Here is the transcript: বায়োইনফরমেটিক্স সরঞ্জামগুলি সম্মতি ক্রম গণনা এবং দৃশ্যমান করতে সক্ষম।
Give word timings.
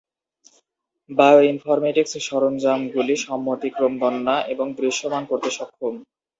বায়োইনফরমেটিক্স 1.09 2.13
সরঞ্জামগুলি 2.27 3.15
সম্মতি 3.25 3.69
ক্রম 3.69 3.93
গণনা 4.01 4.35
এবং 4.53 4.67
দৃশ্যমান 4.77 5.23
করতে 5.31 5.49
সক্ষম। 5.57 5.93